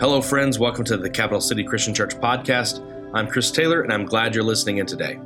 [0.00, 0.58] Hello, friends.
[0.58, 2.80] Welcome to the Capital City Christian Church podcast.
[3.12, 5.20] I'm Chris Taylor, and I'm glad you're listening in today.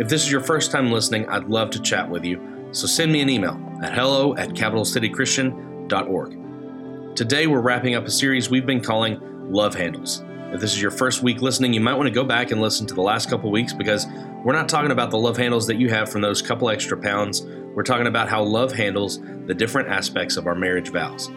[0.00, 3.12] If this is your first time listening, I'd love to chat with you, so send
[3.12, 7.14] me an email at hello at capitalcitychristian.org.
[7.14, 9.20] Today, we're wrapping up a series we've been calling
[9.52, 10.24] Love Handles.
[10.52, 12.84] If this is your first week listening, you might want to go back and listen
[12.88, 14.08] to the last couple weeks because
[14.42, 17.42] we're not talking about the love handles that you have from those couple extra pounds.
[17.76, 21.30] We're talking about how love handles the different aspects of our marriage vows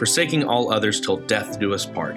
[0.00, 2.16] forsaking all others till death do us part.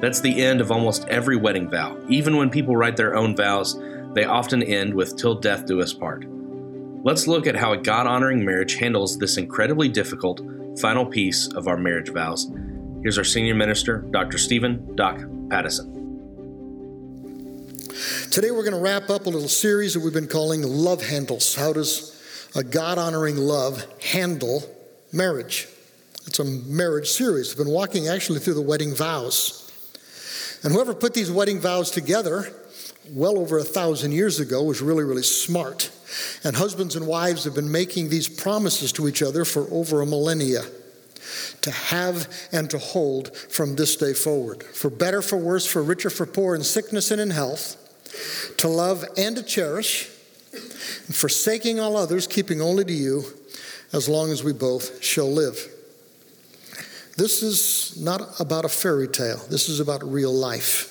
[0.00, 1.96] That's the end of almost every wedding vow.
[2.08, 3.80] Even when people write their own vows,
[4.14, 6.24] they often end with till death do us part.
[7.04, 10.40] Let's look at how a God honoring marriage handles this incredibly difficult
[10.80, 12.50] final piece of our marriage vows.
[13.02, 14.36] Here's our senior minister, Dr.
[14.36, 15.20] Stephen Doc
[15.50, 15.86] Pattison.
[18.32, 21.54] Today we're going to wrap up a little series that we've been calling Love Handles.
[21.54, 22.20] How does
[22.56, 24.64] a God honoring love handle
[25.12, 25.68] marriage?
[26.30, 27.48] It's a marriage series.
[27.48, 29.68] We've been walking actually through the wedding vows.
[30.62, 32.54] And whoever put these wedding vows together
[33.10, 35.90] well over a thousand years ago was really, really smart.
[36.44, 40.06] And husbands and wives have been making these promises to each other for over a
[40.06, 40.62] millennia
[41.62, 44.62] to have and to hold from this day forward.
[44.62, 47.76] For better, for worse, for richer, for poor, in sickness and in health,
[48.58, 50.08] to love and to cherish,
[50.52, 53.24] and forsaking all others, keeping only to you,
[53.92, 55.58] as long as we both shall live.
[57.16, 60.86] This is not about a fairy tale, this is about real life.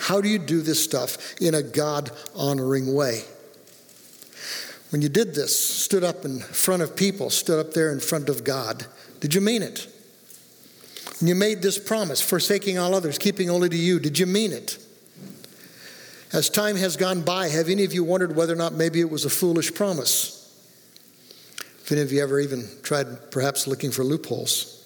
[0.00, 3.22] How do you do this stuff in a God honoring way?
[4.90, 8.28] When you did this, stood up in front of people, stood up there in front
[8.28, 8.86] of God,
[9.20, 9.86] did you mean it?
[11.20, 14.52] When you made this promise, forsaking all others, keeping only to you, did you mean
[14.52, 14.78] it?
[16.32, 19.08] As time has gone by, have any of you wondered whether or not maybe it
[19.08, 20.38] was a foolish promise?
[21.84, 24.81] If any of you ever even tried perhaps looking for loopholes?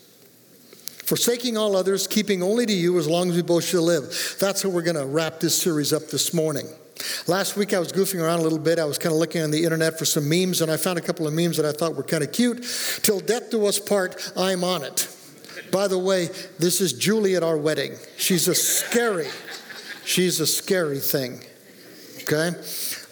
[1.07, 4.37] Forsaking all others, keeping only to you as long as we both shall live.
[4.41, 6.67] That's how we're going to wrap this series up this morning.
[7.29, 8.81] Last week I was goofing around a little bit.
[8.81, 11.01] I was kind of looking on the internet for some memes, and I found a
[11.01, 12.67] couple of memes that I thought were kind of cute.
[13.03, 15.09] Till death do us part, I'm on it.
[15.71, 16.27] By the way,
[16.59, 17.95] this is Julie at our wedding.
[18.17, 19.29] She's a scary,
[20.05, 21.41] she's a scary thing.
[22.23, 22.51] Okay?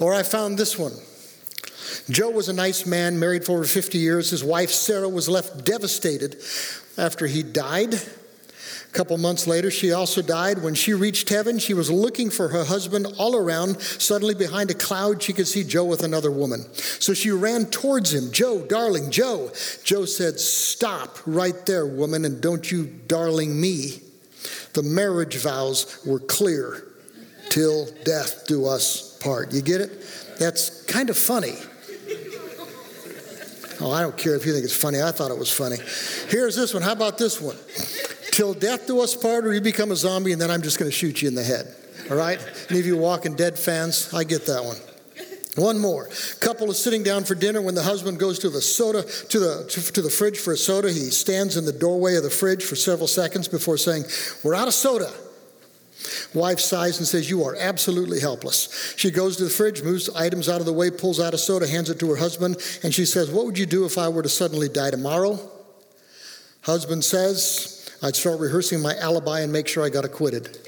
[0.01, 0.95] Or I found this one.
[2.11, 4.31] Joe was a nice man, married for over 50 years.
[4.31, 6.37] His wife, Sarah, was left devastated
[6.99, 7.95] after he died.
[7.95, 10.63] A couple months later, she also died.
[10.63, 13.81] When she reached heaven, she was looking for her husband all around.
[13.81, 16.73] Suddenly, behind a cloud, she could see Joe with another woman.
[16.75, 18.31] So she ran towards him.
[18.31, 19.51] Joe, darling, Joe.
[19.83, 24.03] Joe said, Stop right there, woman, and don't you darling me.
[24.75, 26.87] The marriage vows were clear
[27.49, 29.53] till death do us part.
[29.53, 29.91] You get it?
[30.39, 31.55] That's kind of funny.
[33.85, 35.03] Oh, I don't care if you think it's funny.
[35.03, 35.77] I thought it was funny.
[36.31, 36.83] Here's this one.
[36.83, 37.57] How about this one?
[38.33, 40.91] Till death do us part, or you become a zombie, and then I'm just going
[40.91, 41.67] to shoot you in the head.
[42.11, 42.41] All right?
[42.71, 44.15] Any of you Walking Dead fans?
[44.15, 44.79] I get that one.
[45.57, 46.09] One more.
[46.41, 49.67] Couple is sitting down for dinner when the husband goes to the soda to the
[49.69, 50.89] to, to, the fridge for a soda.
[50.89, 54.05] He stands in the doorway of the fridge for several seconds before saying,
[54.43, 55.13] "We're out of soda."
[56.35, 58.95] Wife sighs and says, You are absolutely helpless.
[58.97, 61.67] She goes to the fridge, moves items out of the way, pulls out a soda,
[61.67, 64.23] hands it to her husband, and she says, What would you do if I were
[64.23, 65.39] to suddenly die tomorrow?
[66.63, 70.45] Husband says, I'd start rehearsing my alibi and make sure I got acquitted.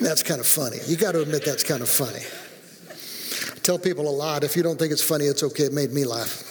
[0.00, 0.78] that's kind of funny.
[0.86, 2.22] You got to admit that's kind of funny.
[3.52, 5.64] I tell people a lot if you don't think it's funny, it's okay.
[5.64, 6.44] It made me laugh.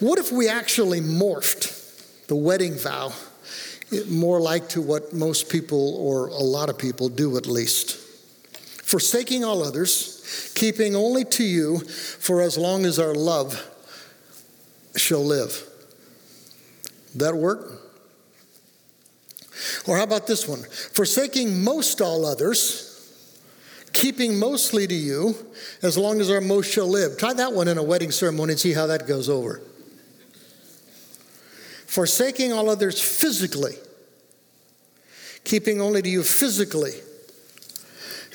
[0.00, 3.12] What if we actually morphed the wedding vow
[4.08, 7.96] more like to what most people, or a lot of people, do at least.
[8.82, 13.68] Forsaking all others, keeping only to you for as long as our love
[14.96, 15.62] shall live.
[17.14, 17.82] That work?
[19.86, 20.62] Or how about this one?
[20.62, 22.84] Forsaking most all others,
[23.92, 25.34] keeping mostly to you
[25.82, 27.16] as long as our most shall live.
[27.18, 29.62] Try that one in a wedding ceremony and see how that goes over
[31.88, 33.74] forsaking all others physically,
[35.42, 36.92] keeping only to you physically,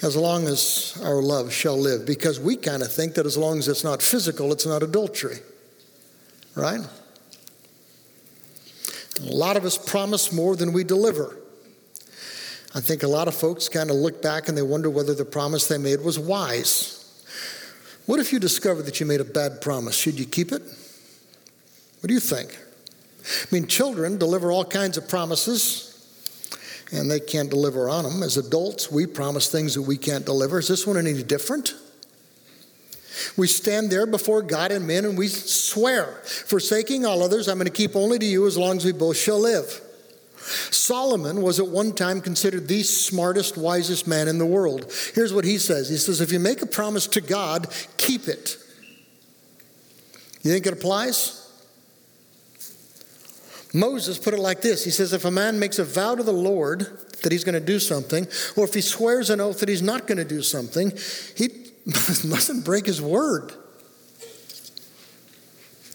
[0.01, 2.05] as long as our love shall live.
[2.05, 5.37] Because we kind of think that as long as it's not physical, it's not adultery.
[6.55, 6.81] Right?
[9.21, 11.37] A lot of us promise more than we deliver.
[12.73, 15.25] I think a lot of folks kind of look back and they wonder whether the
[15.25, 16.99] promise they made was wise.
[18.07, 19.95] What if you discovered that you made a bad promise?
[19.95, 20.63] Should you keep it?
[22.01, 22.57] What do you think?
[23.23, 25.89] I mean, children deliver all kinds of promises
[26.91, 28.21] and they can't deliver on them.
[28.21, 30.59] As adults, we promise things that we can't deliver.
[30.59, 31.73] Is this one any different?
[33.37, 37.65] We stand there before God and men and we swear, forsaking all others, I'm going
[37.65, 39.81] to keep only to you as long as we both shall live.
[40.71, 44.91] Solomon was at one time considered the smartest, wisest man in the world.
[45.15, 48.57] Here's what he says He says, If you make a promise to God, keep it.
[50.41, 51.42] You think it applies?
[53.73, 56.31] Moses put it like this He says, If a man makes a vow to the
[56.31, 56.87] Lord
[57.23, 60.07] that he's going to do something, or if he swears an oath that he's not
[60.07, 60.91] going to do something,
[61.35, 61.49] he
[61.85, 63.53] mustn't break his word.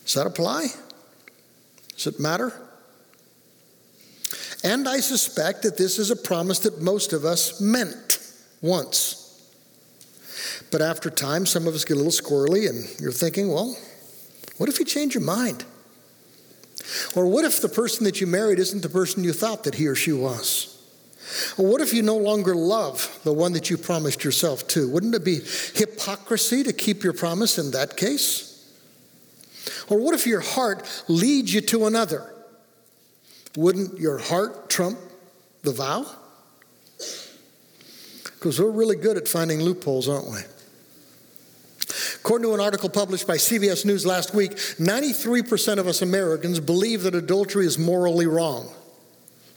[0.04, 0.69] Does that apply?
[1.94, 2.52] Does it matter?
[4.64, 8.19] And I suspect that this is a promise that most of us meant
[8.60, 9.25] once.
[10.70, 13.76] But after time, some of us get a little squirrely, and you're thinking, well,
[14.56, 15.64] what if you change your mind?
[17.14, 19.87] Or what if the person that you married isn't the person you thought that he
[19.87, 20.75] or she was?
[21.58, 24.88] Or what if you no longer love the one that you promised yourself to?
[24.88, 25.40] Wouldn't it be
[25.75, 28.49] hypocrisy to keep your promise in that case?
[29.88, 32.32] Or what if your heart leads you to another?
[33.56, 34.99] Wouldn't your heart trump
[35.62, 36.06] the vow?
[38.25, 40.38] Because we're really good at finding loopholes, aren't we?
[42.20, 47.02] According to an article published by CBS News last week, 93% of us Americans believe
[47.04, 48.70] that adultery is morally wrong,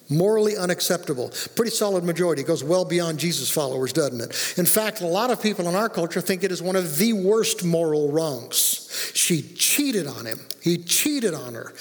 [0.10, 1.32] morally unacceptable.
[1.56, 2.44] Pretty solid majority.
[2.44, 4.56] It goes well beyond Jesus followers, doesn't it?
[4.58, 7.14] In fact, a lot of people in our culture think it is one of the
[7.14, 9.12] worst moral wrongs.
[9.16, 11.74] She cheated on him, he cheated on her.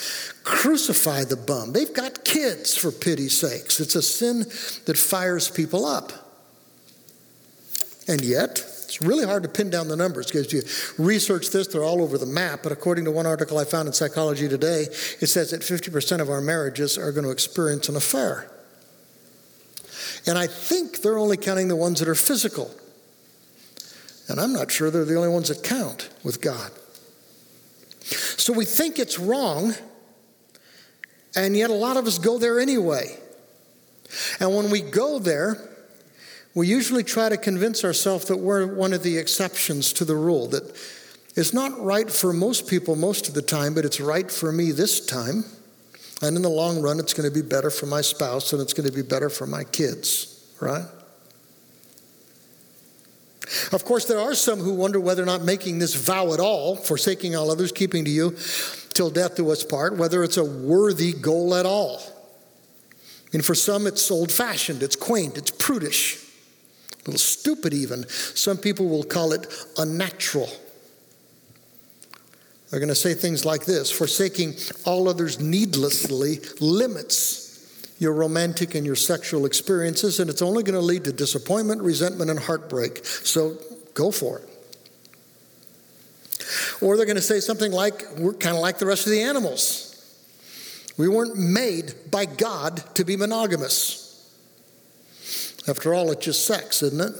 [0.42, 1.72] Crucify the bum.
[1.72, 3.78] They've got kids, for pity's sakes.
[3.78, 4.40] It's a sin
[4.86, 6.12] that fires people up.
[8.08, 10.62] And yet, it's really hard to pin down the numbers because you
[10.98, 12.64] research this, they're all over the map.
[12.64, 14.82] But according to one article I found in Psychology Today,
[15.20, 18.50] it says that 50% of our marriages are going to experience an affair.
[20.26, 22.69] And I think they're only counting the ones that are physical.
[24.28, 26.72] And I'm not sure they're the only ones that count with God.
[28.02, 29.72] So we think it's wrong,
[31.37, 33.16] and yet a lot of us go there anyway.
[34.40, 35.69] And when we go there,
[36.55, 40.49] we usually try to convince ourselves that we're one of the exceptions to the rule,
[40.49, 40.64] that
[41.37, 44.73] it's not right for most people most of the time, but it's right for me
[44.73, 45.44] this time.
[46.23, 48.75] And in the long run, it's going to be better for my spouse and it's
[48.75, 50.85] going to be better for my kids, right?
[53.73, 56.76] Of course, there are some who wonder whether or not making this vow at all,
[56.76, 58.37] forsaking all others, keeping to you
[58.93, 62.02] till death do us part, whether it's a worthy goal at all.
[63.32, 66.29] And for some, it's old fashioned, it's quaint, it's prudish
[67.06, 68.08] a little stupid even.
[68.08, 69.47] Some people will call it
[69.79, 70.49] unnatural.
[72.70, 74.55] They're going to say things like this forsaking
[74.85, 77.49] all others needlessly limits
[77.99, 82.31] your romantic and your sexual experiences, and it's only going to lead to disappointment, resentment,
[82.31, 83.05] and heartbreak.
[83.05, 83.58] So
[83.93, 84.49] go for it.
[86.81, 89.20] Or they're going to say something like, we're kind of like the rest of the
[89.20, 89.87] animals.
[90.97, 94.09] We weren't made by God to be monogamous.
[95.70, 97.14] After all, it's just sex, isn't it?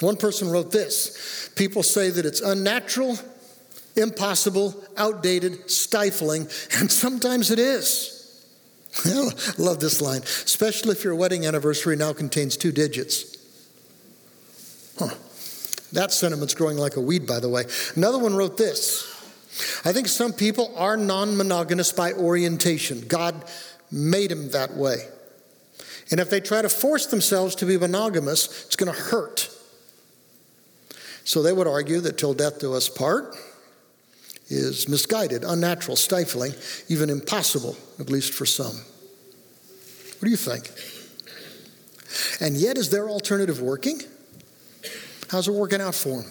[0.00, 3.18] One person wrote this People say that it's unnatural,
[3.96, 6.42] impossible, outdated, stifling,
[6.78, 8.14] and sometimes it is.
[9.04, 13.36] I love this line, especially if your wedding anniversary now contains two digits.
[14.98, 15.14] Huh.
[15.92, 17.64] That sentiment's growing like a weed, by the way.
[17.94, 19.12] Another one wrote this
[19.84, 23.02] I think some people are non monogamous by orientation.
[23.06, 23.44] God
[23.92, 25.08] made them that way.
[26.10, 29.50] And if they try to force themselves to be monogamous, it's going to hurt.
[31.24, 33.34] So they would argue that till death do us part
[34.48, 36.54] is misguided, unnatural, stifling,
[36.88, 38.76] even impossible, at least for some.
[38.76, 40.70] What do you think?
[42.40, 44.00] And yet, is their alternative working?
[45.28, 46.30] How's it working out for them?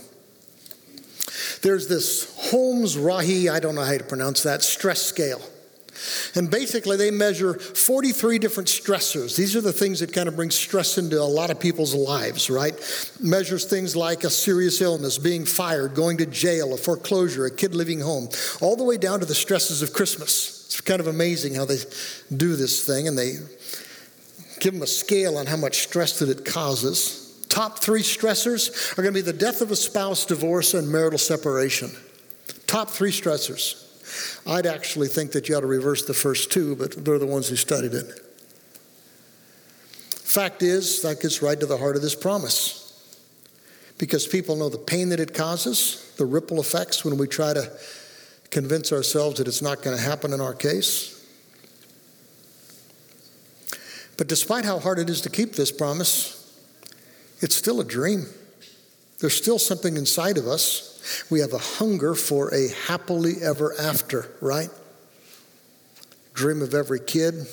[1.62, 5.42] There's this Holmes Rahe, I don't know how to pronounce that, stress scale.
[6.36, 9.36] And basically, they measure 43 different stressors.
[9.36, 12.50] These are the things that kind of bring stress into a lot of people's lives,
[12.50, 12.74] right?
[13.20, 17.76] Measures things like a serious illness, being fired, going to jail, a foreclosure, a kid
[17.76, 18.30] leaving home,
[18.62, 20.66] all the way down to the stresses of Christmas.
[20.66, 21.78] It's kind of amazing how they
[22.36, 23.36] do this thing, and they
[24.60, 27.22] give them a scale on how much stress that it causes.
[27.50, 31.20] Top three stressors are going to be the death of a spouse, divorce, and marital
[31.20, 31.92] separation.
[32.68, 33.85] Top three stressors.
[34.48, 37.50] I'd actually think that you ought to reverse the first two, but they're the ones
[37.50, 38.20] who studied it.
[40.10, 42.82] Fact is, that gets right to the heart of this promise.
[43.98, 47.72] Because people know the pain that it causes, the ripple effects when we try to
[48.52, 51.12] convince ourselves that it's not going to happen in our case.
[54.18, 56.42] But despite how hard it is to keep this promise,
[57.42, 58.26] it's still a dream.
[59.20, 60.95] There's still something inside of us
[61.30, 64.70] we have a hunger for a happily ever after, right?
[66.36, 67.48] dream of every kid,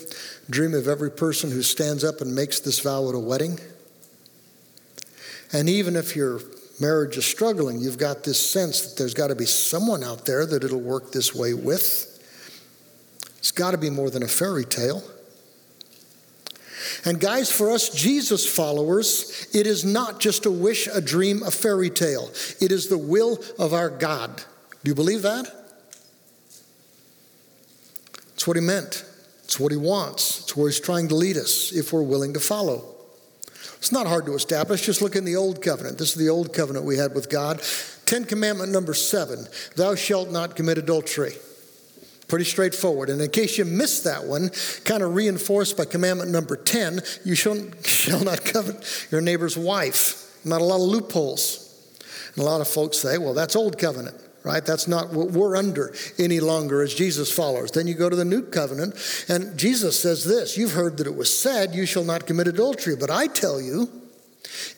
[0.50, 3.58] dream of every person who stands up and makes this vow at a wedding.
[5.52, 6.40] And even if your
[6.80, 10.44] marriage is struggling, you've got this sense that there's got to be someone out there
[10.44, 12.08] that it'll work this way with.
[13.38, 15.02] It's got to be more than a fairy tale.
[17.04, 21.50] And, guys, for us Jesus followers, it is not just a wish, a dream, a
[21.50, 22.30] fairy tale.
[22.60, 24.36] It is the will of our God.
[24.84, 25.46] Do you believe that?
[28.34, 29.04] It's what he meant.
[29.44, 30.40] It's what he wants.
[30.40, 32.84] It's where he's trying to lead us if we're willing to follow.
[33.76, 34.86] It's not hard to establish.
[34.86, 35.98] Just look in the Old Covenant.
[35.98, 37.62] This is the Old Covenant we had with God.
[38.06, 41.34] Ten Commandment number seven Thou shalt not commit adultery.
[42.32, 43.10] Pretty straightforward.
[43.10, 44.48] And in case you missed that one,
[44.86, 50.34] kind of reinforced by commandment number 10, you shall, shall not covet your neighbor's wife.
[50.42, 51.94] Not a lot of loopholes.
[52.34, 54.64] And a lot of folks say, well, that's old covenant, right?
[54.64, 57.70] That's not what we're under any longer as Jesus followers.
[57.70, 58.94] Then you go to the new covenant,
[59.28, 62.96] and Jesus says this You've heard that it was said, You shall not commit adultery.
[62.96, 63.90] But I tell you,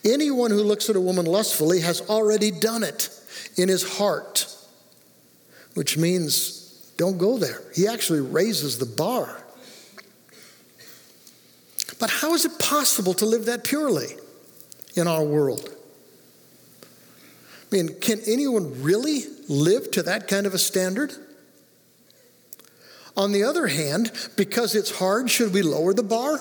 [0.04, 3.10] anyone who looks at a woman lustfully has already done it
[3.56, 4.52] in his heart,
[5.74, 6.63] which means
[6.96, 7.60] don't go there.
[7.74, 9.42] He actually raises the bar.
[11.98, 14.08] But how is it possible to live that purely
[14.94, 15.70] in our world?
[16.82, 21.12] I mean, can anyone really live to that kind of a standard?
[23.16, 26.40] On the other hand, because it's hard, should we lower the bar?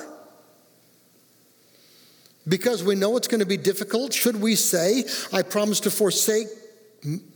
[2.47, 6.47] Because we know it's going to be difficult, should we say, I promise to forsake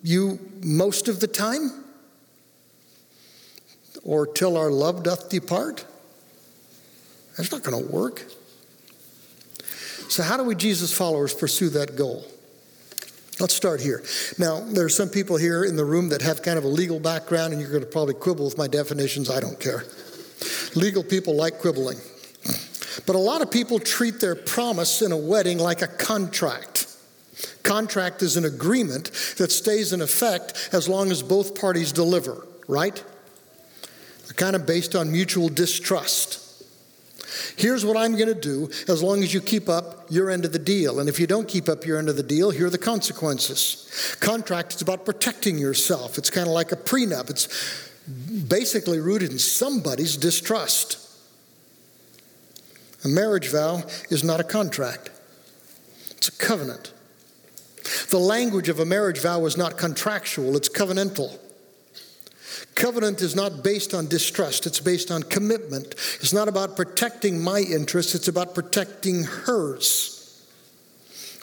[0.03, 1.85] you most of the time?
[4.03, 5.85] Or till our love doth depart?
[7.37, 8.23] That's not going to work.
[10.09, 12.25] So, how do we, Jesus followers, pursue that goal?
[13.39, 14.03] Let's start here.
[14.39, 16.99] Now, there are some people here in the room that have kind of a legal
[16.99, 19.29] background, and you're going to probably quibble with my definitions.
[19.29, 19.83] I don't care.
[20.75, 21.99] Legal people like quibbling.
[23.05, 26.87] But a lot of people treat their promise in a wedding like a contract.
[27.61, 33.03] Contract is an agreement that stays in effect as long as both parties deliver, right?
[34.37, 36.43] Kind of based on mutual distrust.
[37.57, 40.53] Here's what I'm going to do as long as you keep up your end of
[40.53, 40.99] the deal.
[40.99, 44.15] And if you don't keep up your end of the deal, here are the consequences.
[44.19, 47.91] Contract is about protecting yourself, it's kind of like a prenup, it's
[48.47, 51.03] basically rooted in somebody's distrust.
[53.03, 55.09] A marriage vow is not a contract,
[56.11, 56.93] it's a covenant.
[58.09, 61.37] The language of a marriage vow is not contractual, it's covenantal.
[62.77, 65.95] Covenant is not based on distrust, it's based on commitment.
[66.21, 70.13] It's not about protecting my interests, it's about protecting hers.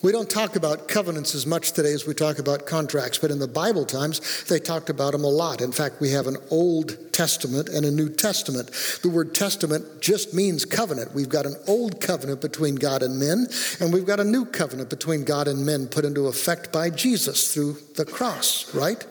[0.00, 3.40] We don't talk about covenants as much today as we talk about contracts, but in
[3.40, 5.60] the Bible times, they talked about them a lot.
[5.60, 8.70] In fact, we have an Old Testament and a New Testament.
[9.02, 11.14] The word testament just means covenant.
[11.16, 13.48] We've got an old covenant between God and men,
[13.80, 17.52] and we've got a new covenant between God and men put into effect by Jesus
[17.52, 19.04] through the cross, right?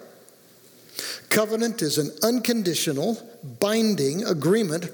[1.30, 3.18] Covenant is an unconditional,
[3.60, 4.90] binding agreement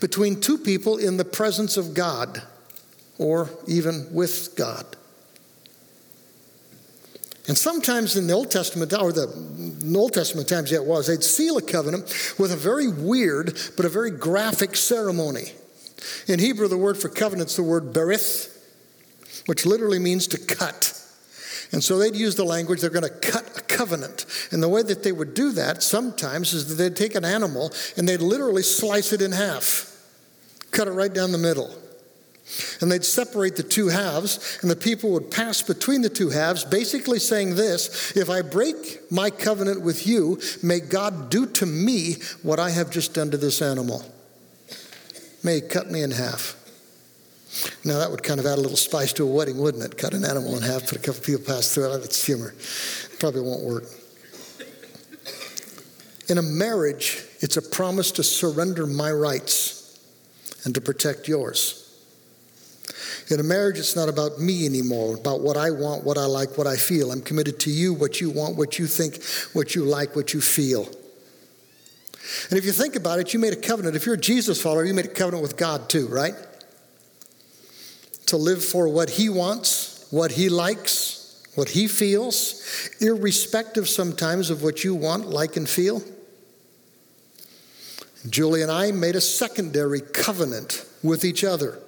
[0.00, 2.42] between two people in the presence of God
[3.18, 4.84] or even with God.
[7.48, 11.24] And sometimes in the Old Testament, or the Old Testament times, yeah, it was, they'd
[11.24, 15.52] seal a covenant with a very weird but a very graphic ceremony.
[16.26, 18.54] In Hebrew, the word for covenant is the word berith,
[19.46, 20.94] which literally means to cut.
[21.72, 24.26] And so they'd use the language they're going to cut covenant.
[24.50, 27.72] And the way that they would do that sometimes is that they'd take an animal
[27.96, 29.94] and they'd literally slice it in half,
[30.70, 31.74] cut it right down the middle.
[32.80, 36.64] And they'd separate the two halves, and the people would pass between the two halves,
[36.64, 42.16] basically saying this If I break my covenant with you, may God do to me
[42.42, 44.02] what I have just done to this animal.
[45.44, 46.56] May he cut me in half.
[47.84, 49.96] Now, that would kind of add a little spice to a wedding, wouldn't it?
[49.96, 51.98] Cut an animal in half, put a couple people pass through it.
[51.98, 52.54] That's humor.
[53.18, 53.84] Probably won't work.
[56.28, 59.98] In a marriage, it's a promise to surrender my rights
[60.64, 61.84] and to protect yours.
[63.30, 66.56] In a marriage, it's not about me anymore, about what I want, what I like,
[66.56, 67.12] what I feel.
[67.12, 69.22] I'm committed to you, what you want, what you think,
[69.52, 70.86] what you like, what you feel.
[72.50, 73.96] And if you think about it, you made a covenant.
[73.96, 76.34] If you're a Jesus follower, you made a covenant with God too, right?
[78.28, 81.17] to live for what he wants, what he likes,
[81.58, 82.62] what he feels,
[83.00, 86.00] irrespective sometimes of what you want, like, and feel.
[88.30, 91.80] Julie and I made a secondary covenant with each other.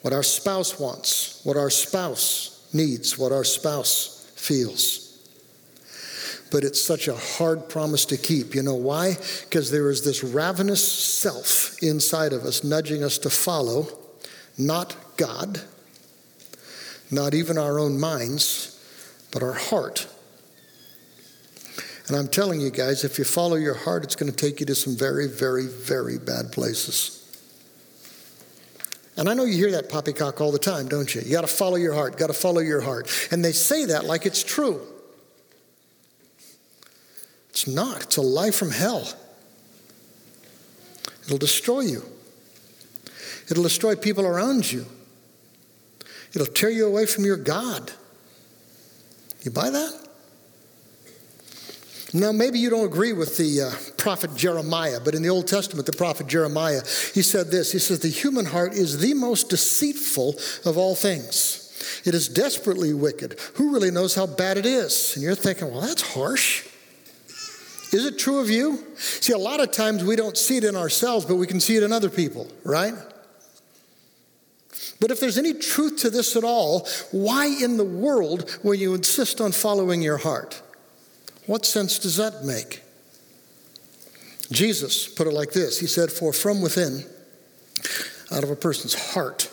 [0.00, 5.00] What our spouse wants, what our spouse needs, what our spouse feels.
[6.50, 8.54] but it's such a hard promise to keep.
[8.54, 9.16] You know why?
[9.44, 13.88] Because there is this ravenous self inside of us nudging us to follow
[14.58, 15.62] not God,
[17.12, 18.78] not even our own minds,
[19.30, 20.06] but our heart.
[22.08, 24.66] And I'm telling you guys, if you follow your heart, it's going to take you
[24.66, 27.18] to some very, very, very bad places.
[29.16, 31.20] And I know you hear that poppycock all the time, don't you?
[31.20, 33.28] You got to follow your heart, got to follow your heart.
[33.30, 34.80] And they say that like it's true.
[37.50, 39.06] It's not, it's a lie from hell.
[41.26, 42.02] It'll destroy you,
[43.50, 44.86] it'll destroy people around you,
[46.34, 47.92] it'll tear you away from your God.
[49.42, 50.02] You buy that?
[52.14, 55.86] Now, maybe you don't agree with the uh, prophet Jeremiah, but in the Old Testament,
[55.86, 56.82] the prophet Jeremiah,
[57.14, 60.36] he said this He says, The human heart is the most deceitful
[60.66, 61.62] of all things.
[62.04, 63.38] It is desperately wicked.
[63.54, 65.14] Who really knows how bad it is?
[65.14, 66.66] And you're thinking, well, that's harsh.
[67.92, 68.84] Is it true of you?
[68.96, 71.76] See, a lot of times we don't see it in ourselves, but we can see
[71.76, 72.94] it in other people, right?
[75.02, 78.94] But if there's any truth to this at all, why in the world will you
[78.94, 80.62] insist on following your heart?
[81.46, 82.82] What sense does that make?
[84.52, 87.04] Jesus put it like this He said, For from within,
[88.30, 89.50] out of a person's heart,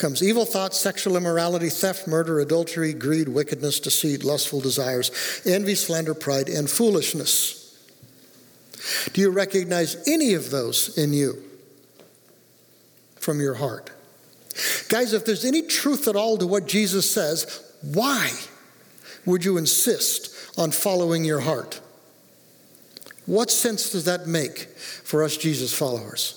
[0.00, 5.12] comes evil thoughts, sexual immorality, theft, murder, adultery, greed, wickedness, deceit, lustful desires,
[5.46, 7.78] envy, slander, pride, and foolishness.
[9.12, 11.44] Do you recognize any of those in you
[13.20, 13.92] from your heart?
[14.88, 18.30] Guys, if there's any truth at all to what Jesus says, why
[19.24, 21.80] would you insist on following your heart.
[23.26, 26.34] What sense does that make for us Jesus followers?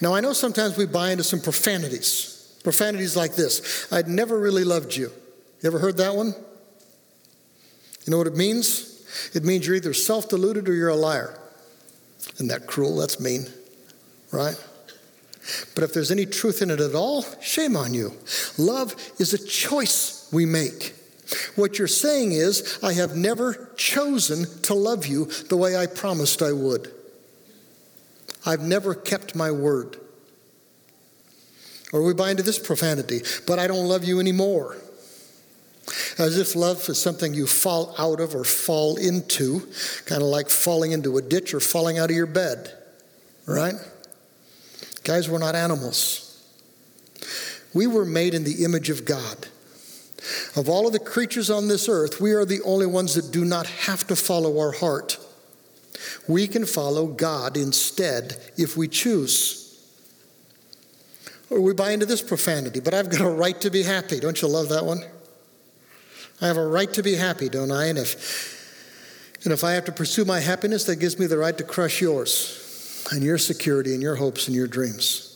[0.00, 2.36] Now, I know sometimes we buy into some profanities.
[2.62, 5.10] Profanities like this I'd never really loved you.
[5.62, 6.34] You ever heard that one?
[8.04, 8.86] You know what it means?
[9.34, 11.38] It means you're either self deluded or you're a liar.
[12.34, 12.96] Isn't that cruel?
[12.96, 13.46] That's mean,
[14.32, 14.56] right?
[15.74, 18.14] But if there's any truth in it at all, shame on you.
[18.58, 20.94] Love is a choice we make.
[21.54, 26.42] What you're saying is, I have never chosen to love you the way I promised
[26.42, 26.92] I would.
[28.44, 29.96] I've never kept my word.
[31.92, 34.76] Or we buy into this profanity, but I don't love you anymore.
[36.18, 39.68] As if love is something you fall out of or fall into,
[40.06, 42.72] kind of like falling into a ditch or falling out of your bed,
[43.46, 43.74] right?
[45.04, 46.26] Guys, we're not animals.
[47.72, 49.48] We were made in the image of God.
[50.56, 53.44] Of all of the creatures on this earth, we are the only ones that do
[53.44, 55.18] not have to follow our heart.
[56.28, 59.58] We can follow God instead if we choose.
[61.48, 64.20] Or we buy into this profanity, but I've got a right to be happy.
[64.20, 65.02] Don't you love that one?
[66.40, 67.86] I have a right to be happy, don't I?
[67.86, 71.56] And if, and if I have to pursue my happiness, that gives me the right
[71.56, 72.69] to crush yours
[73.10, 75.26] and your security and your hopes and your dreams.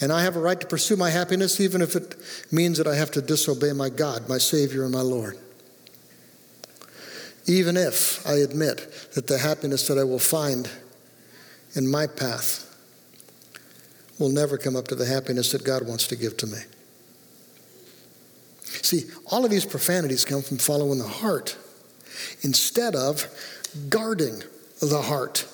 [0.00, 2.16] And I have a right to pursue my happiness, even if it
[2.50, 5.38] means that I have to disobey my God, my Savior, and my Lord.
[7.46, 10.68] Even if I admit that the happiness that I will find
[11.74, 12.68] in my path
[14.18, 16.58] will never come up to the happiness that God wants to give to me.
[18.62, 21.56] See, all of these profanities come from following the heart
[22.42, 23.26] instead of
[23.88, 24.42] guarding
[24.80, 25.46] the heart,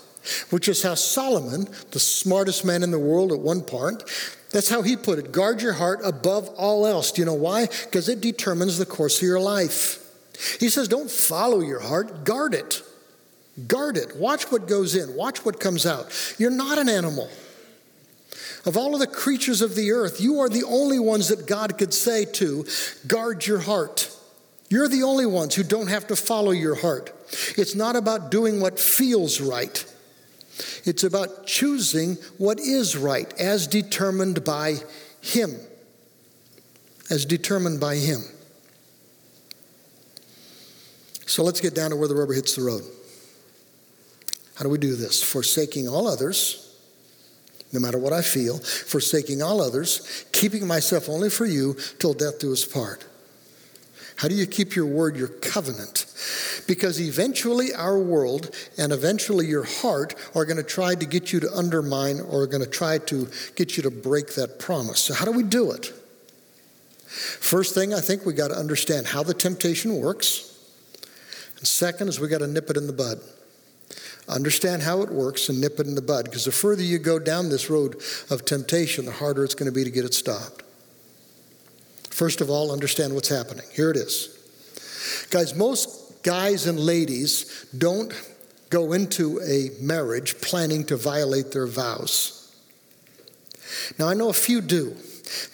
[0.51, 4.05] which is how Solomon, the smartest man in the world at one part,
[4.51, 5.33] that's how he put it.
[5.33, 7.13] Guard your heart above all else.
[7.13, 7.67] Do you know why?
[7.67, 10.05] Because it determines the course of your life.
[10.61, 12.83] He says, don't follow your heart, guard it.
[13.67, 14.17] Guard it.
[14.17, 16.35] Watch what goes in, watch what comes out.
[16.39, 17.29] You're not an animal.
[18.65, 21.79] Of all of the creatures of the earth, you are the only ones that God
[21.79, 22.67] could say to,
[23.07, 24.15] guard your heart.
[24.69, 27.13] You're the only ones who don't have to follow your heart.
[27.57, 29.85] It's not about doing what feels right.
[30.85, 34.77] It's about choosing what is right as determined by
[35.21, 35.57] Him.
[37.11, 38.21] As determined by Him.
[41.27, 42.83] So let's get down to where the rubber hits the road.
[44.55, 45.23] How do we do this?
[45.23, 46.77] Forsaking all others,
[47.73, 52.41] no matter what I feel, forsaking all others, keeping myself only for you till death
[52.41, 53.05] do us part.
[54.19, 56.05] How do you keep your word, your covenant?
[56.67, 61.39] Because eventually our world and eventually your heart are going to try to get you
[61.39, 64.99] to undermine or are going to try to get you to break that promise.
[64.99, 65.87] So, how do we do it?
[67.07, 70.53] First thing, I think we got to understand how the temptation works.
[71.59, 73.21] And second is we got to nip it in the bud.
[74.29, 76.25] Understand how it works and nip it in the bud.
[76.25, 79.75] Because the further you go down this road of temptation, the harder it's going to
[79.75, 80.65] be to get it stopped.
[82.19, 83.65] First of all, understand what's happening.
[83.73, 84.37] Here it is
[85.31, 88.13] Guys, most guys and ladies don't
[88.71, 92.53] go into a marriage planning to violate their vows.
[94.01, 94.97] Now, I know a few do.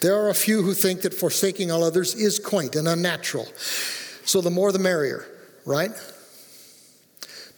[0.01, 3.45] There are a few who think that forsaking all others is quaint and unnatural.
[4.25, 5.23] So the more the merrier,
[5.65, 5.91] right?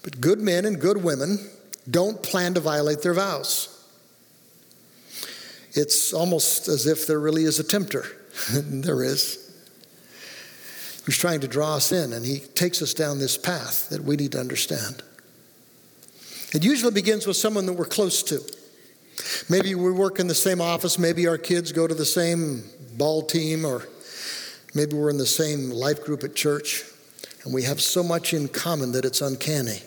[0.03, 1.49] But good men and good women
[1.89, 3.69] don't plan to violate their vows.
[5.71, 8.05] It's almost as if there really is a tempter.
[8.53, 9.43] there is.
[11.05, 14.17] Who's trying to draw us in, and he takes us down this path that we
[14.17, 15.03] need to understand.
[16.53, 18.41] It usually begins with someone that we're close to.
[19.49, 22.63] Maybe we work in the same office, maybe our kids go to the same
[22.97, 23.87] ball team, or
[24.73, 26.83] maybe we're in the same life group at church,
[27.43, 29.81] and we have so much in common that it's uncanny.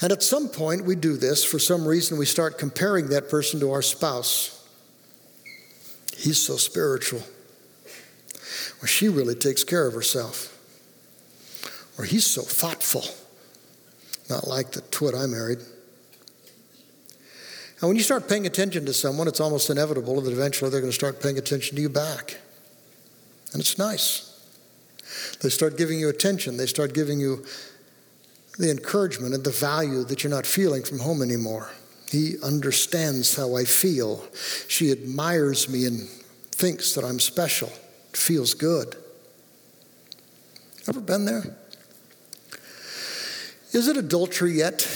[0.00, 1.44] And at some point, we do this.
[1.44, 4.57] For some reason, we start comparing that person to our spouse.
[6.18, 7.22] He's so spiritual.
[8.82, 10.52] Or she really takes care of herself.
[11.96, 13.04] Or he's so thoughtful.
[14.28, 15.58] Not like the twit I married.
[17.80, 20.90] And when you start paying attention to someone, it's almost inevitable that eventually they're going
[20.90, 22.38] to start paying attention to you back.
[23.52, 24.24] And it's nice.
[25.40, 27.44] They start giving you attention, they start giving you
[28.58, 31.70] the encouragement and the value that you're not feeling from home anymore.
[32.10, 34.24] He understands how I feel.
[34.66, 36.08] She admires me and
[36.52, 37.68] thinks that I'm special.
[38.10, 38.96] It feels good.
[40.88, 41.56] Ever been there?
[43.72, 44.86] Is it adultery yet?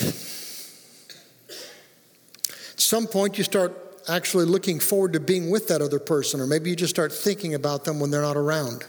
[2.48, 3.77] At some point, you start
[4.09, 7.55] actually looking forward to being with that other person, or maybe you just start thinking
[7.55, 8.85] about them when they're not around.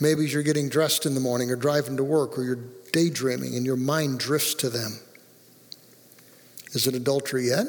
[0.00, 3.64] Maybe you're getting dressed in the morning or driving to work, or you're daydreaming and
[3.64, 4.98] your mind drifts to them.
[6.74, 7.66] Is it adultery yet?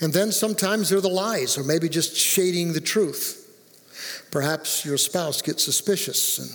[0.00, 3.36] And then sometimes they're the lies, or maybe just shading the truth.
[4.30, 6.50] Perhaps your spouse gets suspicious, and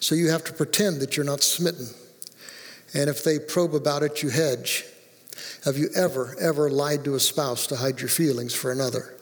[0.00, 1.88] so you have to pretend that you're not smitten.
[2.94, 4.84] And if they probe about it, you hedge.
[5.64, 9.14] Have you ever, ever lied to a spouse to hide your feelings for another?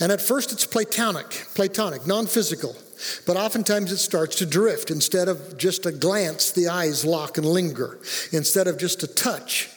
[0.00, 2.74] And at first it's platonic, platonic, non physical.
[3.26, 4.90] But oftentimes it starts to drift.
[4.90, 7.98] Instead of just a glance, the eyes lock and linger.
[8.32, 9.70] Instead of just a touch,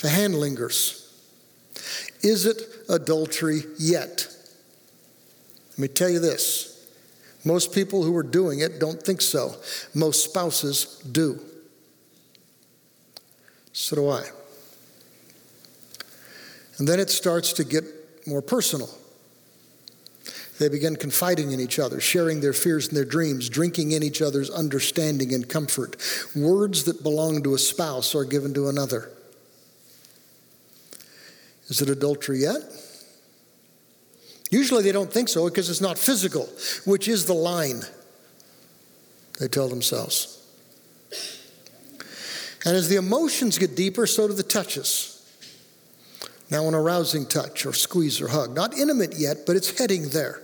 [0.00, 0.98] the hand lingers.
[2.22, 4.28] Is it adultery yet?
[5.70, 6.72] Let me tell you this
[7.44, 9.56] most people who are doing it don't think so.
[9.94, 11.40] Most spouses do.
[13.72, 14.24] So do I.
[16.78, 17.84] And then it starts to get
[18.26, 18.90] more personal.
[20.62, 24.22] They begin confiding in each other, sharing their fears and their dreams, drinking in each
[24.22, 25.96] other's understanding and comfort.
[26.36, 29.10] Words that belong to a spouse are given to another.
[31.66, 32.60] Is it adultery yet?
[34.52, 36.48] Usually they don't think so because it's not physical,
[36.84, 37.80] which is the line,
[39.40, 40.46] they tell themselves.
[42.64, 45.08] And as the emotions get deeper, so do the touches.
[46.52, 48.54] Now, an arousing touch or squeeze or hug.
[48.54, 50.40] Not intimate yet, but it's heading there.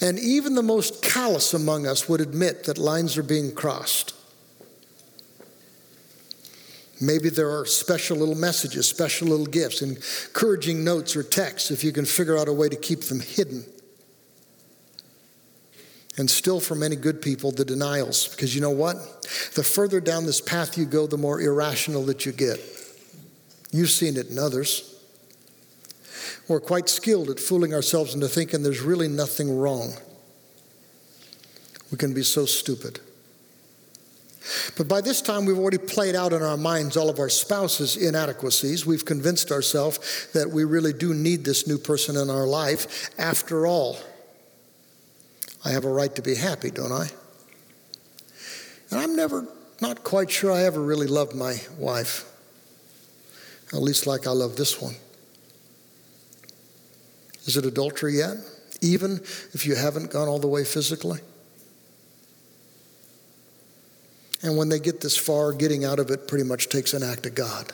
[0.00, 4.14] And even the most callous among us would admit that lines are being crossed.
[7.00, 11.92] Maybe there are special little messages, special little gifts, encouraging notes or texts if you
[11.92, 13.64] can figure out a way to keep them hidden.
[16.16, 18.96] And still, for many good people, the denials, because you know what?
[19.54, 22.58] The further down this path you go, the more irrational that you get.
[23.70, 24.87] You've seen it in others.
[26.46, 29.94] We're quite skilled at fooling ourselves into thinking there's really nothing wrong.
[31.90, 33.00] We can be so stupid.
[34.76, 37.96] But by this time, we've already played out in our minds all of our spouse's
[37.96, 38.86] inadequacies.
[38.86, 43.10] We've convinced ourselves that we really do need this new person in our life.
[43.18, 43.98] After all,
[45.64, 47.08] I have a right to be happy, don't I?
[48.90, 49.46] And I'm never,
[49.82, 52.24] not quite sure I ever really loved my wife,
[53.72, 54.94] at least like I love this one.
[57.48, 58.36] Is it adultery yet?
[58.82, 59.20] Even
[59.54, 61.18] if you haven't gone all the way physically?
[64.42, 67.24] And when they get this far, getting out of it pretty much takes an act
[67.24, 67.72] of God.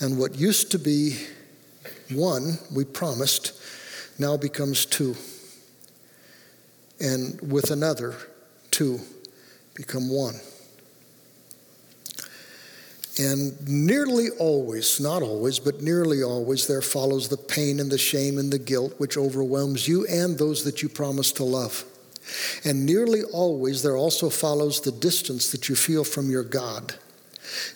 [0.00, 1.16] And what used to be
[2.10, 3.58] one, we promised,
[4.18, 5.16] now becomes two.
[7.00, 8.14] And with another,
[8.70, 9.00] two
[9.74, 10.34] become one.
[13.18, 18.38] And nearly always, not always, but nearly always, there follows the pain and the shame
[18.38, 21.84] and the guilt which overwhelms you and those that you promise to love.
[22.64, 26.94] And nearly always, there also follows the distance that you feel from your God.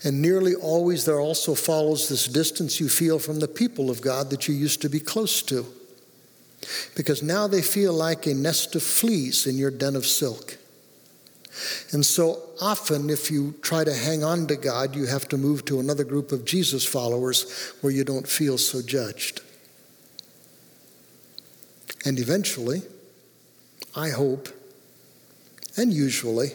[0.02, 4.30] And nearly always, there also follows this distance you feel from the people of God
[4.30, 5.66] that you used to be close to.
[6.94, 10.58] because now they feel like a nest of fleas in your den of silk.
[11.92, 15.64] And so often, if you try to hang on to God, you have to move
[15.66, 19.40] to another group of Jesus followers where you don't feel so judged.
[22.04, 22.82] And eventually,
[23.94, 24.48] I hope,
[25.76, 26.50] and usually,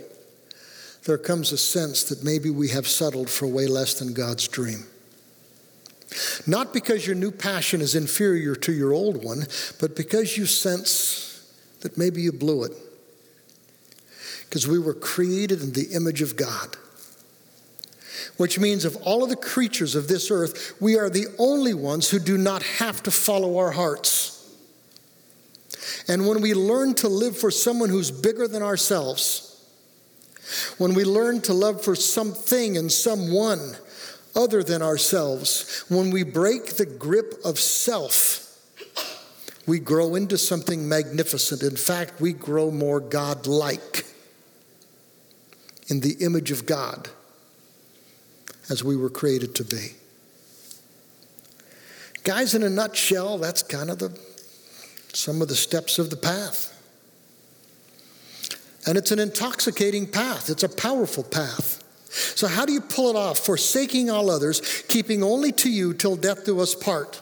[1.05, 4.85] there comes a sense that maybe we have settled for way less than God's dream.
[6.47, 9.45] Not because your new passion is inferior to your old one,
[9.79, 12.71] but because you sense that maybe you blew it.
[14.53, 16.77] Because we were created in the image of God.
[18.37, 22.11] Which means, of all of the creatures of this earth, we are the only ones
[22.11, 24.47] who do not have to follow our hearts.
[26.07, 29.59] And when we learn to live for someone who's bigger than ourselves,
[30.77, 33.75] when we learn to love for something and someone
[34.35, 38.55] other than ourselves, when we break the grip of self,
[39.65, 41.63] we grow into something magnificent.
[41.63, 44.12] In fact, we grow more God like
[45.93, 47.08] in the image of God
[48.67, 49.89] as we were created to be.
[52.23, 54.17] Guys, in a nutshell, that's kind of the
[55.13, 56.71] some of the steps of the path.
[58.88, 61.84] And it's an intoxicating path, it's a powerful path.
[62.10, 63.38] So, how do you pull it off?
[63.38, 67.21] Forsaking all others, keeping only to you till death do us part.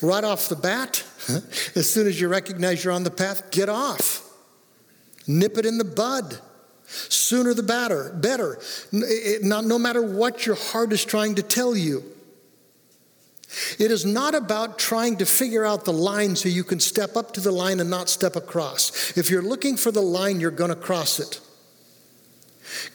[0.00, 1.04] Right off the bat,
[1.76, 4.28] as soon as you recognize you're on the path, get off.
[5.28, 6.40] Nip it in the bud.
[6.92, 8.12] Sooner the better.
[8.14, 8.58] Better.
[8.92, 12.04] No matter what your heart is trying to tell you.
[13.78, 17.32] It is not about trying to figure out the line so you can step up
[17.34, 19.16] to the line and not step across.
[19.16, 21.40] If you're looking for the line, you're going to cross it.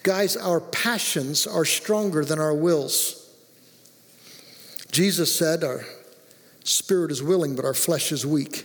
[0.02, 3.30] Guys, our passions are stronger than our wills.
[4.90, 5.84] Jesus said, Our
[6.64, 8.64] spirit is willing, but our flesh is weak.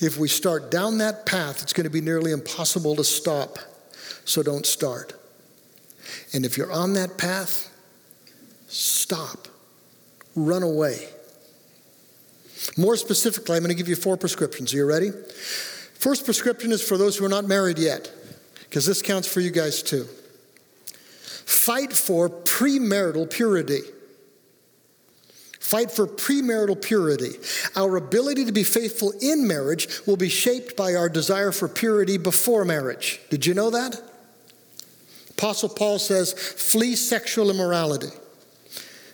[0.00, 3.58] If we start down that path, it's going to be nearly impossible to stop.
[4.24, 5.12] So don't start.
[6.32, 7.70] And if you're on that path,
[8.68, 9.48] stop,
[10.34, 11.08] run away.
[12.76, 14.72] More specifically, I'm going to give you four prescriptions.
[14.72, 15.10] Are you ready?
[15.10, 18.10] First prescription is for those who are not married yet,
[18.64, 20.06] because this counts for you guys too.
[21.46, 23.80] Fight for premarital purity.
[25.60, 27.32] Fight for premarital purity.
[27.74, 32.18] Our ability to be faithful in marriage will be shaped by our desire for purity
[32.18, 33.20] before marriage.
[33.30, 34.00] Did you know that?
[35.36, 38.08] Apostle Paul says, flee sexual immorality.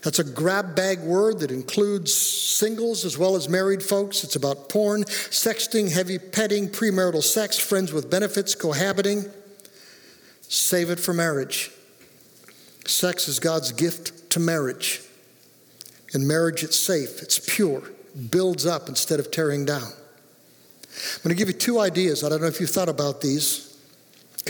[0.02, 4.24] That's a grab bag word that includes singles as well as married folks.
[4.24, 9.24] It's about porn, sexting, heavy petting, premarital sex, friends with benefits, cohabiting.
[10.42, 11.70] Save it for marriage.
[12.86, 15.02] Sex is God's gift to marriage.
[16.14, 17.82] In marriage, it's safe, it's pure,
[18.30, 19.82] builds up instead of tearing down.
[19.82, 22.24] I'm going to give you two ideas.
[22.24, 23.69] I don't know if you've thought about these.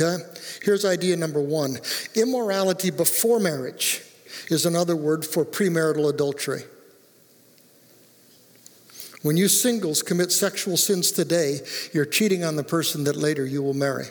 [0.00, 0.22] Okay?
[0.62, 1.78] Here's idea number one
[2.14, 4.02] immorality before marriage
[4.48, 6.62] is another word for premarital adultery.
[9.22, 11.58] When you singles commit sexual sins today,
[11.92, 14.06] you're cheating on the person that later you will marry.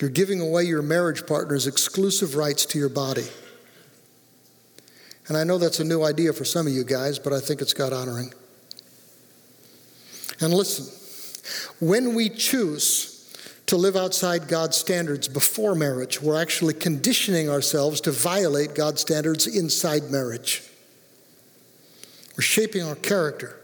[0.00, 3.26] You're giving away your marriage partner's exclusive rights to your body.
[5.26, 7.62] And I know that's a new idea for some of you guys, but I think
[7.62, 8.32] it's God honoring.
[10.40, 10.86] And listen,
[11.80, 13.13] when we choose
[13.66, 16.20] to live outside God's standards before marriage.
[16.20, 20.62] We're actually conditioning ourselves to violate God's standards inside marriage.
[22.36, 23.60] We're shaping our character.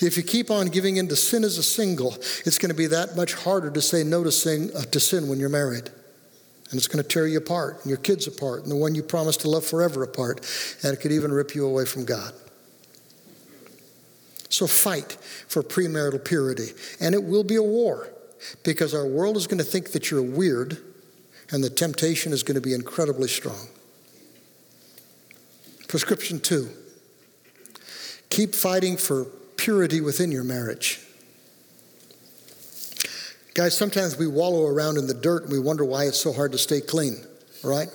[0.00, 2.88] If you keep on giving in to sin as a single, it's going to be
[2.88, 5.88] that much harder to say no to sin, uh, to sin when you're married.
[6.70, 9.02] And it's going to tear you apart, and your kids apart, and the one you
[9.02, 10.40] promised to love forever apart,
[10.82, 12.32] and it could even rip you away from God.
[14.48, 15.12] So fight
[15.48, 18.11] for premarital purity, and it will be a war
[18.64, 20.78] because our world is going to think that you're weird
[21.50, 23.68] and the temptation is going to be incredibly strong.
[25.88, 26.70] Prescription two
[28.30, 29.26] keep fighting for
[29.56, 31.00] purity within your marriage.
[33.54, 36.52] Guys, sometimes we wallow around in the dirt and we wonder why it's so hard
[36.52, 37.22] to stay clean,
[37.62, 37.88] right?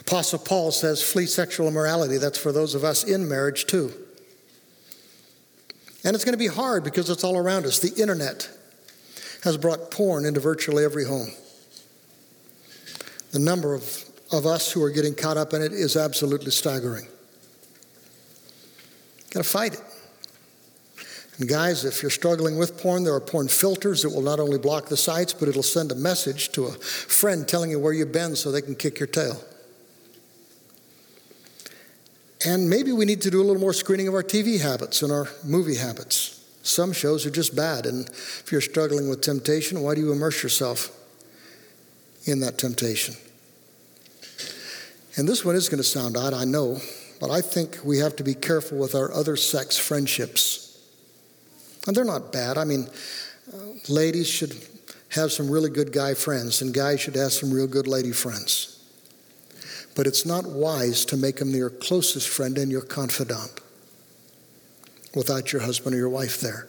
[0.00, 2.16] Apostle Paul says, flee sexual immorality.
[2.16, 3.92] That's for those of us in marriage, too.
[6.02, 7.78] And it's going to be hard because it's all around us.
[7.78, 8.48] The internet,
[9.44, 11.30] has brought porn into virtually every home.
[13.32, 17.06] The number of, of us who are getting caught up in it is absolutely staggering.
[19.30, 19.80] Got to fight it.
[21.38, 24.58] And guys, if you're struggling with porn, there are porn filters that will not only
[24.58, 28.12] block the sites, but it'll send a message to a friend telling you where you've
[28.12, 29.42] been so they can kick your tail.
[32.44, 35.12] And maybe we need to do a little more screening of our TV habits and
[35.12, 36.39] our movie habits.
[36.62, 40.42] Some shows are just bad, and if you're struggling with temptation, why do you immerse
[40.42, 40.90] yourself
[42.24, 43.14] in that temptation?
[45.16, 46.78] And this one is going to sound odd, I know,
[47.18, 50.78] but I think we have to be careful with our other sex friendships.
[51.86, 52.58] And they're not bad.
[52.58, 52.88] I mean,
[53.52, 54.54] uh, ladies should
[55.10, 58.76] have some really good guy friends, and guys should have some real good lady friends.
[59.96, 63.60] But it's not wise to make them your closest friend and your confidant
[65.14, 66.68] without your husband or your wife there.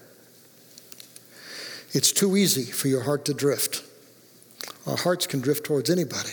[1.93, 3.84] It's too easy for your heart to drift.
[4.88, 6.32] Our hearts can drift towards anybody.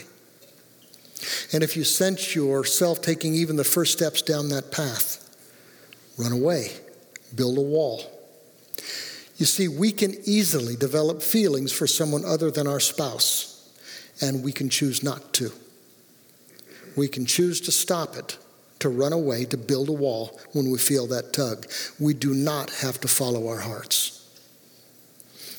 [1.52, 5.24] And if you sense yourself taking even the first steps down that path,
[6.16, 6.72] run away,
[7.34, 8.02] build a wall.
[9.36, 13.70] You see, we can easily develop feelings for someone other than our spouse,
[14.20, 15.52] and we can choose not to.
[16.96, 18.38] We can choose to stop it
[18.80, 21.66] to run away, to build a wall when we feel that tug.
[21.98, 24.14] We do not have to follow our hearts.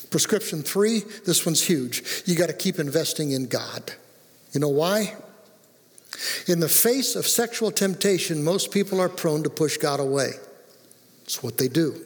[0.10, 2.24] Prescription three, this one's huge.
[2.26, 3.94] You got to keep investing in God.
[4.54, 5.16] You know why?
[6.48, 10.32] In the face of sexual temptation, most people are prone to push God away.
[11.24, 12.04] It's what they do.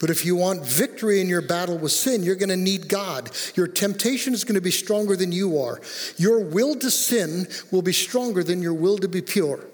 [0.00, 3.30] But if you want victory in your battle with sin, you're going to need God.
[3.54, 5.80] Your temptation is going to be stronger than you are.
[6.16, 9.64] Your will to sin will be stronger than your will to be pure.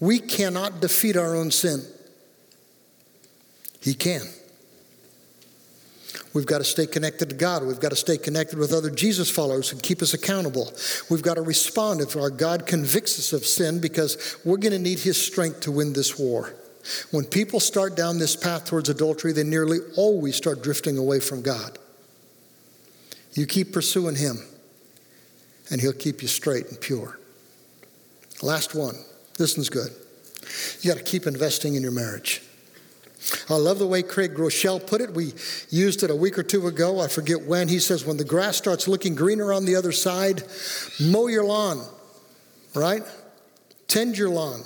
[0.00, 1.82] We cannot defeat our own sin.
[3.80, 4.22] He can.
[6.34, 7.64] We've got to stay connected to God.
[7.64, 10.72] We've got to stay connected with other Jesus followers who keep us accountable.
[11.10, 14.78] We've got to respond if our God convicts us of sin because we're going to
[14.78, 16.54] need His strength to win this war.
[17.10, 21.42] When people start down this path towards adultery, they nearly always start drifting away from
[21.42, 21.78] God.
[23.34, 24.38] You keep pursuing Him,
[25.70, 27.18] and He'll keep you straight and pure.
[28.42, 28.96] Last one.
[29.38, 29.90] This one's good.
[30.80, 32.42] You got to keep investing in your marriage.
[33.48, 35.12] I love the way Craig Groeschel put it.
[35.12, 35.32] We
[35.70, 37.00] used it a week or two ago.
[37.00, 37.68] I forget when.
[37.68, 40.42] He says, when the grass starts looking greener on the other side,
[41.00, 41.86] mow your lawn,
[42.74, 43.02] right?
[43.86, 44.64] Tend your lawn.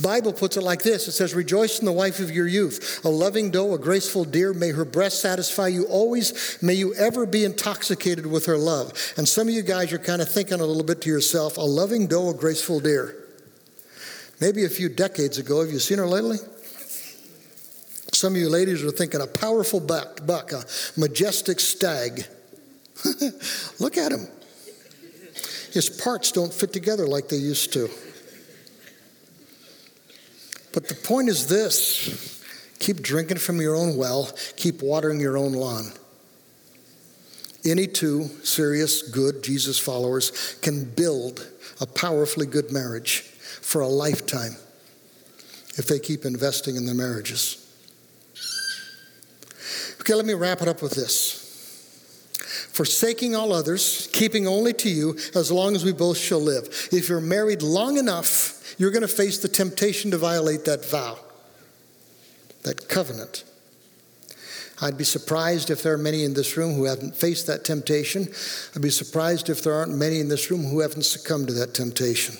[0.00, 1.08] Bible puts it like this.
[1.08, 3.00] It says rejoice in the wife of your youth.
[3.04, 6.58] A loving doe a graceful deer may her breast satisfy you always.
[6.62, 8.92] May you ever be intoxicated with her love.
[9.16, 11.62] And some of you guys are kind of thinking a little bit to yourself a
[11.62, 13.16] loving doe a graceful deer.
[14.40, 16.38] Maybe a few decades ago have you seen her lately?
[18.12, 20.64] Some of you ladies are thinking a powerful buck, buck a
[20.96, 22.26] majestic stag.
[23.78, 24.26] Look at him
[25.72, 27.88] his parts don't fit together like they used to
[30.72, 32.42] but the point is this
[32.78, 35.92] keep drinking from your own well, keep watering your own lawn.
[37.64, 41.46] Any two serious, good Jesus followers can build
[41.80, 44.56] a powerfully good marriage for a lifetime
[45.76, 47.56] if they keep investing in their marriages.
[50.00, 51.36] Okay, let me wrap it up with this.
[52.72, 56.88] Forsaking all others, keeping only to you, as long as we both shall live.
[56.90, 58.49] If you're married long enough,
[58.80, 61.18] you're going to face the temptation to violate that vow,
[62.62, 63.44] that covenant.
[64.80, 68.28] I'd be surprised if there are many in this room who haven't faced that temptation.
[68.74, 71.74] I'd be surprised if there aren't many in this room who haven't succumbed to that
[71.74, 72.36] temptation.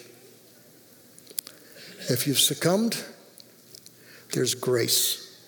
[2.08, 3.04] If you've succumbed,
[4.32, 5.38] there's grace.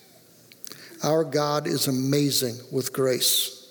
[1.01, 3.67] Our God is amazing with grace.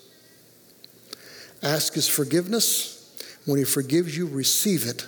[1.63, 2.89] Ask His forgiveness.
[3.45, 5.07] When He forgives you, receive it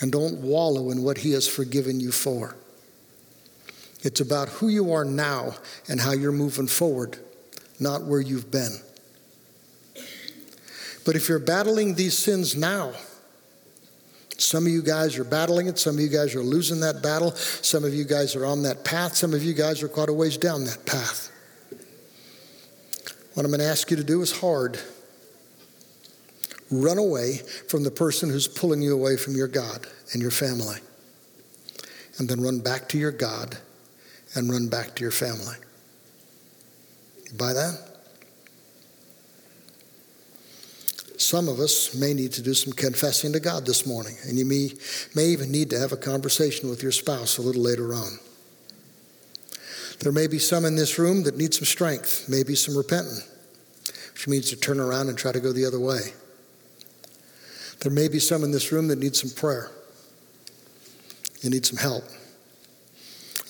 [0.00, 2.56] and don't wallow in what He has forgiven you for.
[4.02, 5.54] It's about who you are now
[5.88, 7.18] and how you're moving forward,
[7.80, 8.78] not where you've been.
[11.04, 12.92] But if you're battling these sins now,
[14.38, 15.78] some of you guys are battling it.
[15.78, 17.30] Some of you guys are losing that battle.
[17.32, 19.16] Some of you guys are on that path.
[19.16, 21.32] Some of you guys are quite a ways down that path.
[23.34, 24.78] What I'm going to ask you to do is hard.
[26.70, 30.78] Run away from the person who's pulling you away from your God and your family.
[32.18, 33.58] And then run back to your God
[34.34, 35.54] and run back to your family.
[37.30, 37.96] You buy that?
[41.18, 44.44] Some of us may need to do some confessing to God this morning, and you
[44.44, 44.70] may,
[45.14, 48.18] may even need to have a conversation with your spouse a little later on.
[50.00, 53.22] There may be some in this room that need some strength, maybe some repenting,
[54.12, 56.12] which means to turn around and try to go the other way.
[57.80, 59.70] There may be some in this room that need some prayer.
[61.42, 62.04] You need some help.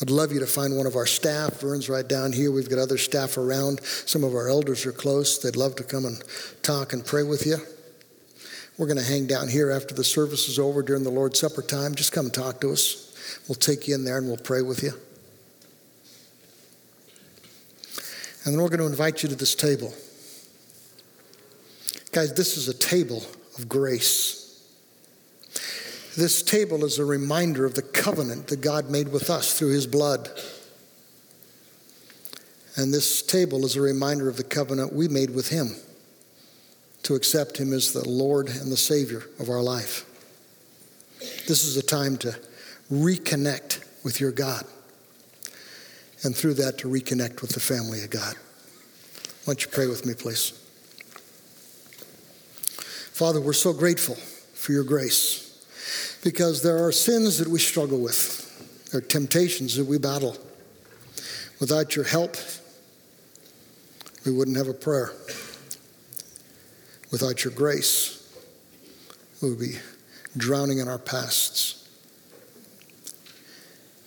[0.02, 1.60] I'd love you to find one of our staff.
[1.60, 2.50] Vern's right down here.
[2.50, 3.80] We've got other staff around.
[3.82, 5.38] Some of our elders are close.
[5.38, 6.22] They'd love to come and
[6.62, 7.56] talk and pray with you.
[8.76, 11.62] We're going to hang down here after the service is over during the Lord's Supper
[11.62, 11.94] time.
[11.94, 13.42] Just come talk to us.
[13.48, 14.92] We'll take you in there and we'll pray with you.
[18.44, 19.94] And then we're going to invite you to this table.
[22.12, 23.24] Guys, this is a table
[23.58, 24.42] of grace.
[26.16, 29.86] This table is a reminder of the covenant that God made with us through his
[29.86, 30.30] blood.
[32.76, 35.76] And this table is a reminder of the covenant we made with him
[37.02, 40.04] to accept him as the Lord and the Savior of our life.
[41.46, 42.36] This is a time to
[42.90, 44.64] reconnect with your God,
[46.22, 48.34] and through that, to reconnect with the family of God.
[49.44, 50.65] Why don't you pray with me, please?
[53.16, 55.64] Father, we're so grateful for your grace
[56.22, 60.36] because there are sins that we struggle with, there are temptations that we battle.
[61.58, 62.36] Without your help,
[64.26, 65.12] we wouldn't have a prayer.
[67.10, 68.38] Without your grace,
[69.40, 69.78] we would be
[70.36, 71.88] drowning in our pasts.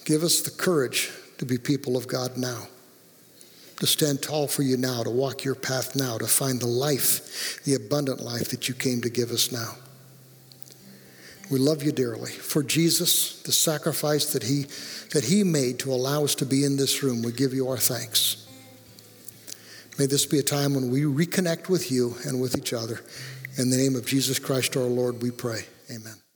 [0.06, 2.68] Give us the courage to be people of God now,
[3.80, 7.64] to stand tall for you now, to walk your path now, to find the life,
[7.64, 9.76] the abundant life that you came to give us now.
[11.50, 12.32] We love you dearly.
[12.32, 14.66] For Jesus, the sacrifice that he,
[15.14, 17.78] that he made to allow us to be in this room, we give you our
[17.78, 18.46] thanks.
[19.98, 23.02] May this be a time when we reconnect with you and with each other.
[23.58, 25.66] In the name of Jesus Christ our Lord, we pray.
[25.90, 26.29] Amen.